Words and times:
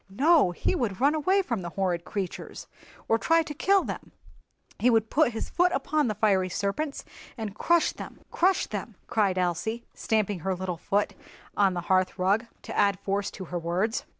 "No, 0.09 0.49
he 0.49 0.73
would 0.73 0.99
run 0.99 1.13
away 1.13 1.43
from 1.43 1.61
the 1.61 1.69
horrid 1.69 2.05
creatures, 2.05 2.65
or 3.07 3.19
try 3.19 3.43
to 3.43 3.53
kill 3.53 3.83
them; 3.83 4.11
he 4.79 4.89
would 4.89 5.11
put 5.11 5.33
his 5.33 5.51
foot 5.51 5.71
upon 5.73 6.07
the 6.07 6.15
fiery 6.15 6.49
serpents 6.49 7.05
and 7.37 7.53
crush 7.53 7.91
them—crush 7.91 8.65
them," 8.65 8.95
cried 9.05 9.37
Elsie, 9.37 9.85
stamping 9.93 10.39
her 10.39 10.55
little 10.55 10.77
foot 10.77 11.13
on 11.55 11.75
the 11.75 11.81
hearthrug, 11.81 12.47
to 12.63 12.75
add 12.75 12.99
force 13.01 13.29
to 13.29 13.45
her 13.53 13.59
words. 13.59 14.05